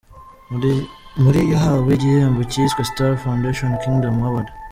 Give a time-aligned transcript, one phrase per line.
[1.21, 4.47] Muri yahawe igihembo cyiswe “Stars Foundation Kingdom Award”.